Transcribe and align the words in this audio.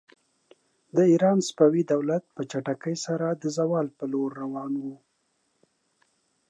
د 0.95 0.97
ایران 1.11 1.37
صفوي 1.47 1.83
دولت 1.93 2.23
په 2.35 2.41
چټکۍ 2.51 2.95
سره 3.05 3.27
د 3.31 3.43
زوال 3.57 3.87
پر 3.97 4.07
لور 4.11 4.29
روان 4.43 4.71
و. 4.83 4.85